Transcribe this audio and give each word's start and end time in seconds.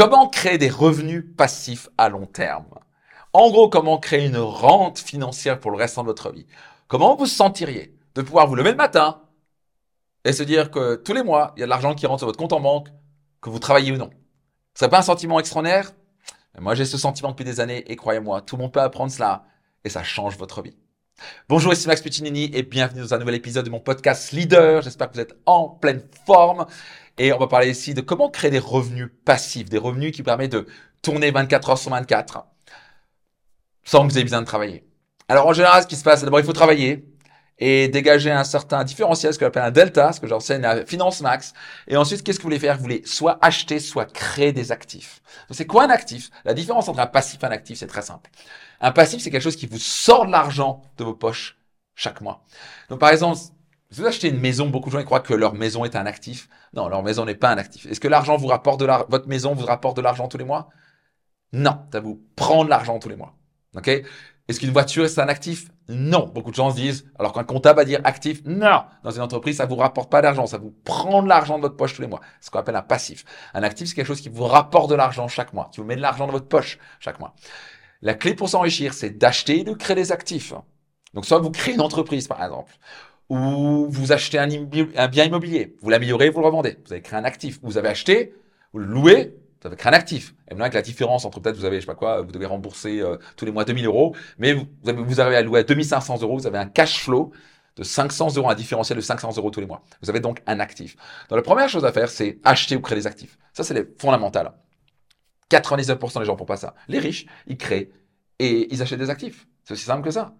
Comment 0.00 0.28
créer 0.28 0.56
des 0.56 0.70
revenus 0.70 1.26
passifs 1.36 1.90
à 1.98 2.08
long 2.08 2.24
terme? 2.24 2.64
En 3.34 3.50
gros, 3.50 3.68
comment 3.68 3.98
créer 3.98 4.24
une 4.24 4.38
rente 4.38 4.98
financière 4.98 5.60
pour 5.60 5.70
le 5.70 5.76
restant 5.76 6.00
de 6.00 6.06
votre 6.06 6.32
vie? 6.32 6.46
Comment 6.88 7.16
vous 7.16 7.26
sentiriez 7.26 7.94
de 8.14 8.22
pouvoir 8.22 8.46
vous 8.46 8.54
lever 8.54 8.70
le 8.70 8.78
matin 8.78 9.20
et 10.24 10.32
se 10.32 10.42
dire 10.42 10.70
que 10.70 10.94
tous 10.94 11.12
les 11.12 11.22
mois, 11.22 11.52
il 11.54 11.60
y 11.60 11.62
a 11.64 11.66
de 11.66 11.70
l'argent 11.70 11.94
qui 11.94 12.06
rentre 12.06 12.20
sur 12.20 12.28
votre 12.28 12.38
compte 12.38 12.54
en 12.54 12.60
banque, 12.60 12.88
que 13.42 13.50
vous 13.50 13.58
travaillez 13.58 13.92
ou 13.92 13.98
non? 13.98 14.08
Ce 14.72 14.86
n'est 14.86 14.90
pas 14.90 15.00
un 15.00 15.02
sentiment 15.02 15.38
extraordinaire? 15.38 15.92
Moi, 16.58 16.74
j'ai 16.74 16.86
ce 16.86 16.96
sentiment 16.96 17.32
depuis 17.32 17.44
des 17.44 17.60
années 17.60 17.84
et 17.92 17.96
croyez-moi, 17.96 18.40
tout 18.40 18.56
le 18.56 18.62
monde 18.62 18.72
peut 18.72 18.80
apprendre 18.80 19.12
cela 19.12 19.44
et 19.84 19.90
ça 19.90 20.02
change 20.02 20.38
votre 20.38 20.62
vie. 20.62 20.78
Bonjour, 21.48 21.72
ici 21.72 21.86
Max 21.86 22.00
Puccinini 22.00 22.50
et 22.54 22.62
bienvenue 22.62 23.00
dans 23.00 23.14
un 23.14 23.18
nouvel 23.18 23.34
épisode 23.34 23.64
de 23.64 23.70
mon 23.70 23.80
podcast 23.80 24.32
Leader. 24.32 24.82
J'espère 24.82 25.08
que 25.08 25.14
vous 25.14 25.20
êtes 25.20 25.34
en 25.46 25.68
pleine 25.68 26.02
forme. 26.26 26.66
Et 27.18 27.32
on 27.32 27.38
va 27.38 27.46
parler 27.46 27.70
ici 27.70 27.94
de 27.94 28.00
comment 28.00 28.30
créer 28.30 28.50
des 28.50 28.58
revenus 28.58 29.08
passifs, 29.24 29.68
des 29.68 29.78
revenus 29.78 30.12
qui 30.12 30.22
permettent 30.22 30.52
de 30.52 30.66
tourner 31.02 31.30
24 31.30 31.70
heures 31.70 31.78
sur 31.78 31.90
24 31.90 32.46
sans 33.84 34.06
que 34.06 34.12
vous 34.12 34.16
ayez 34.16 34.24
besoin 34.24 34.40
de 34.40 34.46
travailler. 34.46 34.84
Alors 35.28 35.46
en 35.46 35.52
général, 35.52 35.82
ce 35.82 35.86
qui 35.86 35.96
se 35.96 36.04
passe, 36.04 36.22
d'abord 36.22 36.40
il 36.40 36.46
faut 36.46 36.52
travailler 36.52 37.04
et 37.60 37.88
dégager 37.88 38.30
un 38.30 38.44
certain 38.44 38.82
différentiel, 38.84 39.32
ce 39.32 39.38
qu'on 39.38 39.46
appelle 39.46 39.62
un 39.62 39.70
delta, 39.70 40.12
ce 40.12 40.20
que 40.20 40.26
j'enseigne 40.26 40.64
à 40.64 40.84
Finance 40.86 41.20
Max. 41.20 41.52
Et 41.86 41.96
ensuite, 41.96 42.22
qu'est-ce 42.22 42.38
que 42.38 42.42
vous 42.42 42.48
voulez 42.48 42.58
faire? 42.58 42.76
Vous 42.76 42.82
voulez 42.82 43.02
soit 43.04 43.38
acheter, 43.42 43.78
soit 43.78 44.06
créer 44.06 44.52
des 44.52 44.72
actifs. 44.72 45.20
C'est 45.50 45.66
quoi 45.66 45.84
un 45.84 45.90
actif? 45.90 46.30
La 46.44 46.54
différence 46.54 46.88
entre 46.88 47.00
un 47.00 47.06
passif 47.06 47.42
et 47.42 47.46
un 47.46 47.50
actif, 47.50 47.78
c'est 47.78 47.86
très 47.86 48.02
simple. 48.02 48.30
Un 48.80 48.92
passif, 48.92 49.22
c'est 49.22 49.30
quelque 49.30 49.42
chose 49.42 49.56
qui 49.56 49.66
vous 49.66 49.78
sort 49.78 50.26
de 50.26 50.32
l'argent 50.32 50.82
de 50.96 51.04
vos 51.04 51.14
poches 51.14 51.58
chaque 51.94 52.22
mois. 52.22 52.44
Donc 52.88 52.98
par 52.98 53.10
exemple, 53.10 53.38
si 53.38 54.00
vous 54.00 54.06
achetez 54.06 54.28
une 54.28 54.40
maison, 54.40 54.68
beaucoup 54.68 54.88
de 54.88 54.98
gens 54.98 55.04
croient 55.04 55.20
que 55.20 55.34
leur 55.34 55.52
maison 55.52 55.84
est 55.84 55.96
un 55.96 56.06
actif. 56.06 56.48
Non, 56.72 56.88
leur 56.88 57.02
maison 57.02 57.24
n'est 57.26 57.34
pas 57.34 57.50
un 57.50 57.58
actif. 57.58 57.86
Est-ce 57.86 58.00
que 58.00 58.08
l'argent 58.08 58.36
vous 58.36 58.46
rapporte 58.46 58.80
de 58.80 58.86
votre 59.08 59.28
maison 59.28 59.54
vous 59.54 59.66
rapporte 59.66 59.96
de 59.96 60.02
l'argent 60.02 60.28
tous 60.28 60.38
les 60.38 60.44
mois? 60.44 60.70
Non, 61.52 61.86
ça 61.92 62.00
vous 62.00 62.22
prend 62.36 62.64
de 62.64 62.70
l'argent 62.70 62.98
tous 62.98 63.08
les 63.08 63.16
mois. 63.16 63.36
Ok? 63.76 63.90
Est-ce 64.50 64.58
qu'une 64.58 64.72
voiture 64.72 65.04
est 65.04 65.18
un 65.20 65.28
actif? 65.28 65.68
Non. 65.88 66.28
Beaucoup 66.34 66.50
de 66.50 66.56
gens 66.56 66.70
se 66.70 66.74
disent, 66.74 67.06
alors 67.20 67.32
qu'un 67.32 67.44
comptable 67.44 67.76
va 67.78 67.84
dire 67.84 68.00
actif, 68.02 68.42
non. 68.44 68.82
Dans 69.04 69.12
une 69.12 69.22
entreprise, 69.22 69.58
ça 69.58 69.66
vous 69.66 69.76
rapporte 69.76 70.10
pas 70.10 70.22
d'argent, 70.22 70.44
ça 70.46 70.58
vous 70.58 70.74
prend 70.84 71.22
de 71.22 71.28
l'argent 71.28 71.56
de 71.56 71.62
votre 71.62 71.76
poche 71.76 71.94
tous 71.94 72.02
les 72.02 72.08
mois. 72.08 72.20
C'est 72.40 72.46
ce 72.46 72.50
qu'on 72.50 72.58
appelle 72.58 72.74
un 72.74 72.82
passif. 72.82 73.24
Un 73.54 73.62
actif, 73.62 73.86
c'est 73.86 73.94
quelque 73.94 74.08
chose 74.08 74.20
qui 74.20 74.28
vous 74.28 74.42
rapporte 74.42 74.90
de 74.90 74.96
l'argent 74.96 75.28
chaque 75.28 75.52
mois, 75.52 75.70
qui 75.72 75.80
vous 75.80 75.86
met 75.86 75.94
de 75.94 76.00
l'argent 76.00 76.26
dans 76.26 76.32
votre 76.32 76.48
poche 76.48 76.78
chaque 76.98 77.20
mois. 77.20 77.32
La 78.02 78.14
clé 78.14 78.34
pour 78.34 78.48
s'enrichir, 78.48 78.92
c'est 78.92 79.10
d'acheter 79.10 79.60
et 79.60 79.64
de 79.64 79.72
créer 79.72 79.94
des 79.94 80.10
actifs. 80.10 80.52
Donc, 81.14 81.26
soit 81.26 81.38
vous 81.38 81.52
créez 81.52 81.74
une 81.74 81.80
entreprise, 81.80 82.26
par 82.26 82.42
exemple, 82.42 82.72
ou 83.28 83.86
vous 83.88 84.10
achetez 84.10 84.38
un, 84.40 84.48
bien 85.06 85.24
immobilier, 85.26 85.76
vous 85.80 85.90
l'améliorez, 85.90 86.30
vous 86.30 86.40
le 86.40 86.46
revendez. 86.46 86.76
Vous 86.86 86.92
avez 86.92 87.02
créé 87.02 87.16
un 87.16 87.24
actif. 87.24 87.60
Vous 87.62 87.78
avez 87.78 87.88
acheté, 87.88 88.34
vous 88.72 88.80
le 88.80 88.86
louez, 88.86 89.36
vous 89.60 89.66
avez 89.66 89.76
créé 89.76 89.92
un 89.92 89.96
actif. 89.96 90.34
Et 90.48 90.50
maintenant, 90.50 90.64
avec 90.64 90.74
la 90.74 90.82
différence 90.82 91.24
entre 91.24 91.40
peut-être 91.40 91.56
vous 91.56 91.64
avez, 91.64 91.76
je 91.76 91.80
sais 91.82 91.86
pas 91.86 91.94
quoi, 91.94 92.22
vous 92.22 92.32
devez 92.32 92.46
rembourser 92.46 93.00
euh, 93.00 93.16
tous 93.36 93.44
les 93.44 93.52
mois 93.52 93.64
2000 93.64 93.86
euros, 93.86 94.16
mais 94.38 94.54
vous, 94.54 95.20
arrivez 95.20 95.36
à 95.36 95.42
louer 95.42 95.60
à 95.60 95.62
2500 95.62 96.22
euros, 96.22 96.38
vous 96.38 96.46
avez 96.46 96.58
un 96.58 96.66
cash 96.66 97.02
flow 97.02 97.32
de 97.76 97.84
500 97.84 98.36
euros, 98.36 98.50
un 98.50 98.54
différentiel 98.54 98.96
de 98.96 99.02
500 99.02 99.36
euros 99.36 99.50
tous 99.50 99.60
les 99.60 99.66
mois. 99.66 99.82
Vous 100.02 100.10
avez 100.10 100.20
donc 100.20 100.42
un 100.46 100.60
actif. 100.60 100.96
Donc 101.28 101.36
la 101.36 101.42
première 101.42 101.68
chose 101.68 101.84
à 101.84 101.92
faire, 101.92 102.08
c'est 102.08 102.38
acheter 102.44 102.76
ou 102.76 102.80
créer 102.80 102.96
des 102.96 103.06
actifs. 103.06 103.38
Ça, 103.52 103.62
c'est 103.62 103.74
les 103.74 103.86
fondamental. 103.98 104.52
99% 105.50 106.20
des 106.20 106.24
gens 106.24 106.36
font 106.36 106.44
pas 106.44 106.56
ça. 106.56 106.74
Les 106.88 106.98
riches, 106.98 107.26
ils 107.46 107.56
créent 107.58 107.90
et 108.38 108.72
ils 108.72 108.82
achètent 108.82 108.98
des 108.98 109.10
actifs. 109.10 109.46
C'est 109.64 109.74
aussi 109.74 109.84
simple 109.84 110.02
que 110.02 110.10
ça. 110.10 110.34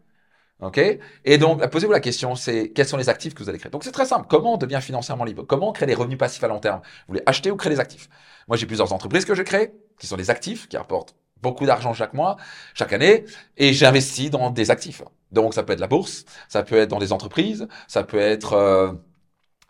OK? 0.61 0.81
Et 1.25 1.39
donc, 1.39 1.67
posez-vous 1.71 1.93
la 1.93 2.01
question, 2.01 2.35
c'est 2.35 2.71
quels 2.71 2.87
sont 2.87 2.97
les 2.97 3.09
actifs 3.09 3.35
que 3.35 3.43
vous 3.43 3.49
allez 3.49 3.59
créer? 3.59 3.71
Donc, 3.71 3.85
c'est 3.85 3.93
très 3.93 4.05
simple. 4.07 4.27
Comment 4.29 4.59
on 4.61 4.81
financièrement 4.81 5.25
libre? 5.25 5.45
Comment 5.47 5.73
créer 5.73 5.87
des 5.87 5.95
revenus 5.95 6.19
passifs 6.19 6.43
à 6.45 6.49
long 6.49 6.59
terme? 6.59 6.81
Vous 6.83 7.15
voulez 7.15 7.23
acheter 7.27 7.51
ou 7.51 7.57
créer 7.57 7.73
des 7.73 7.81
actifs? 7.81 8.09
Moi, 8.49 8.57
j'ai 8.57 8.67
plusieurs 8.67 8.93
entreprises 8.93 9.25
que 9.25 9.35
je 9.35 9.43
crée, 9.43 9.73
qui 9.99 10.07
sont 10.07 10.17
des 10.17 10.31
actifs, 10.31 10.69
qui 10.69 10.77
rapportent 10.77 11.15
beaucoup 11.41 11.65
d'argent 11.65 11.95
chaque 11.95 12.13
mois, 12.13 12.37
chaque 12.75 12.93
année, 12.93 13.25
et 13.57 13.73
j'investis 13.73 14.31
dans 14.31 14.51
des 14.51 14.71
actifs. 14.71 15.03
Donc, 15.33 15.55
ça 15.55 15.63
peut 15.63 15.73
être 15.73 15.81
la 15.81 15.87
bourse, 15.87 16.25
ça 16.49 16.63
peut 16.63 16.77
être 16.77 16.91
dans 16.91 16.99
des 16.99 17.13
entreprises, 17.13 17.67
ça 17.89 18.05
peut 18.05 18.19
être 18.19 18.53
euh, 18.53 18.93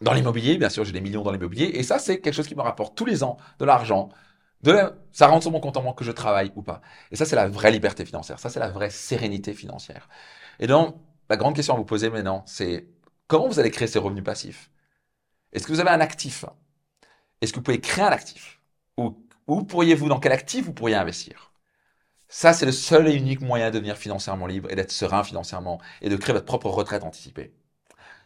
dans 0.00 0.12
l'immobilier. 0.12 0.58
Bien 0.58 0.70
sûr, 0.70 0.84
j'ai 0.84 0.92
des 0.92 1.00
millions 1.00 1.22
dans 1.22 1.30
l'immobilier, 1.30 1.70
et 1.74 1.82
ça, 1.84 1.98
c'est 1.98 2.20
quelque 2.20 2.34
chose 2.34 2.48
qui 2.48 2.56
me 2.56 2.62
rapporte 2.62 2.96
tous 2.96 3.04
les 3.04 3.22
ans 3.22 3.36
de 3.60 3.64
l'argent. 3.64 4.08
De 4.62 4.92
ça 5.12 5.26
rentre 5.26 5.42
sur 5.42 5.52
mon 5.52 5.60
compte 5.60 5.76
en 5.76 5.82
banque 5.82 5.98
que 5.98 6.04
je 6.04 6.12
travaille 6.12 6.52
ou 6.54 6.62
pas. 6.62 6.82
Et 7.10 7.16
ça, 7.16 7.24
c'est 7.24 7.36
la 7.36 7.48
vraie 7.48 7.70
liberté 7.70 8.04
financière. 8.04 8.38
Ça, 8.38 8.50
c'est 8.50 8.60
la 8.60 8.68
vraie 8.68 8.90
sérénité 8.90 9.54
financière. 9.54 10.08
Et 10.58 10.66
donc, 10.66 10.96
la 11.28 11.36
grande 11.36 11.56
question 11.56 11.74
à 11.74 11.76
vous 11.76 11.84
poser 11.84 12.10
maintenant, 12.10 12.44
c'est 12.46 12.86
comment 13.26 13.48
vous 13.48 13.58
allez 13.58 13.70
créer 13.70 13.88
ces 13.88 13.98
revenus 13.98 14.24
passifs? 14.24 14.70
Est-ce 15.52 15.66
que 15.66 15.72
vous 15.72 15.80
avez 15.80 15.90
un 15.90 16.00
actif? 16.00 16.44
Est-ce 17.40 17.52
que 17.52 17.56
vous 17.56 17.62
pouvez 17.62 17.80
créer 17.80 18.04
un 18.04 18.08
actif? 18.08 18.60
Ou 18.96 19.24
où 19.46 19.64
pourriez-vous, 19.64 20.08
dans 20.08 20.20
quel 20.20 20.32
actif 20.32 20.66
vous 20.66 20.72
pourriez 20.72 20.94
investir? 20.94 21.52
Ça, 22.28 22.52
c'est 22.52 22.66
le 22.66 22.72
seul 22.72 23.08
et 23.08 23.14
unique 23.14 23.40
moyen 23.40 23.70
de 23.70 23.74
devenir 23.74 23.96
financièrement 23.96 24.46
libre 24.46 24.70
et 24.70 24.76
d'être 24.76 24.92
serein 24.92 25.24
financièrement 25.24 25.80
et 26.02 26.08
de 26.08 26.16
créer 26.16 26.32
votre 26.32 26.46
propre 26.46 26.68
retraite 26.68 27.02
anticipée. 27.02 27.52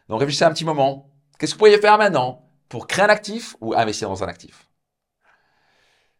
Donc 0.08 0.20
réfléchissez 0.20 0.44
un 0.44 0.52
petit 0.52 0.66
moment. 0.66 1.10
Qu'est-ce 1.38 1.52
que 1.52 1.56
vous 1.56 1.60
pourriez 1.60 1.78
faire 1.80 1.96
maintenant 1.96 2.46
pour 2.68 2.86
créer 2.86 3.04
un 3.04 3.08
actif 3.08 3.56
ou 3.60 3.74
investir 3.74 4.10
dans 4.10 4.22
un 4.22 4.28
actif? 4.28 4.63